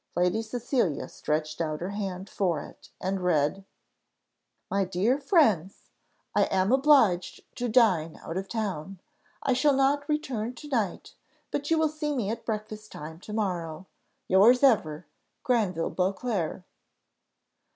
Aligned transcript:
Lady 0.15 0.41
Cecilia 0.41 1.07
stretched 1.07 1.61
out 1.61 1.79
her 1.79 1.91
hand 1.91 2.27
for 2.27 2.59
it, 2.65 2.89
and 2.99 3.19
read, 3.21 3.65
"MY 4.71 4.83
DEAR 4.85 5.19
FRIENDS, 5.19 5.91
I 6.33 6.45
am 6.45 6.71
obliged 6.71 7.41
to 7.57 7.69
dine 7.69 8.17
out 8.23 8.35
of 8.35 8.47
town. 8.47 8.99
I 9.43 9.53
shall 9.53 9.75
not 9.75 10.09
return 10.09 10.55
to 10.55 10.67
night, 10.69 11.13
but 11.51 11.69
you 11.69 11.77
will 11.77 11.87
see 11.87 12.15
me 12.15 12.31
at 12.31 12.47
breakfast 12.47 12.91
time 12.91 13.19
to 13.19 13.31
morrow. 13.31 13.85
Yours 14.27 14.63
ever, 14.63 15.05
GRANVILLE 15.43 15.91
BEAUCLERC." 15.91 16.63